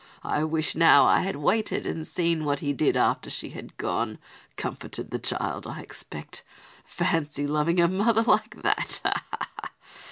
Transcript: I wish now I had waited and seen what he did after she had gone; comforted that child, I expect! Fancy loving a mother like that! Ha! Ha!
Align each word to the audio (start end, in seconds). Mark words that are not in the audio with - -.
I 0.23 0.43
wish 0.45 0.73
now 0.73 1.05
I 1.05 1.19
had 1.21 1.35
waited 1.35 1.85
and 1.85 2.07
seen 2.07 2.43
what 2.43 2.59
he 2.61 2.73
did 2.73 2.97
after 2.97 3.29
she 3.29 3.51
had 3.51 3.77
gone; 3.77 4.17
comforted 4.57 5.11
that 5.11 5.23
child, 5.25 5.67
I 5.67 5.81
expect! 5.81 6.41
Fancy 6.83 7.45
loving 7.45 7.79
a 7.79 7.87
mother 7.87 8.23
like 8.23 8.63
that! 8.63 8.99
Ha! 9.05 9.23
Ha! 9.31 9.69